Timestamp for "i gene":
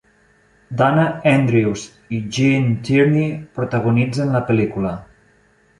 2.19-2.75